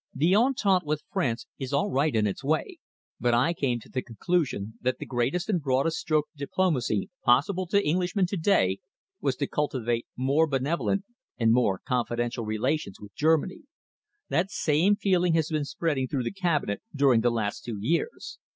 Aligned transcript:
The 0.15 0.35
entente 0.35 0.83
with 0.83 1.03
France 1.13 1.45
is 1.59 1.71
all 1.73 1.91
right 1.91 2.15
in 2.15 2.25
its 2.25 2.43
way, 2.43 2.79
but 3.19 3.35
I 3.35 3.53
came 3.53 3.79
to 3.81 3.87
the 3.89 4.01
conclusion 4.01 4.73
that 4.81 4.97
the 4.97 5.05
greatest 5.05 5.47
and 5.47 5.61
broadest 5.61 5.99
stroke 5.99 6.25
of 6.33 6.39
diplomacy 6.39 7.11
possible 7.23 7.67
to 7.67 7.87
Englishmen 7.87 8.25
to 8.25 8.35
day 8.35 8.79
was 9.19 9.35
to 9.35 9.45
cultivate 9.47 10.07
more 10.17 10.47
benevolent 10.47 11.05
and 11.37 11.53
more 11.53 11.79
confidential 11.87 12.43
relations 12.45 12.99
with 12.99 13.13
Germany. 13.13 13.59
That 14.27 14.49
same 14.49 14.95
feeling 14.95 15.35
has 15.35 15.49
been 15.49 15.65
spreading 15.65 16.07
through 16.07 16.23
the 16.23 16.33
Cabinet 16.33 16.81
during 16.95 17.21
the 17.21 17.29
last 17.29 17.63
two 17.63 17.77
years. 17.79 18.39